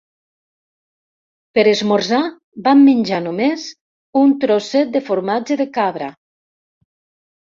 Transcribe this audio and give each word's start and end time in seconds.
Per 1.57 1.65
esmorzar, 1.73 2.21
vam 2.67 2.81
menjar 2.87 3.19
només 3.27 3.67
un 4.25 4.35
trosset 4.45 4.97
de 4.99 5.03
formatge 5.11 5.59
de 5.65 5.69
cabra 5.77 6.09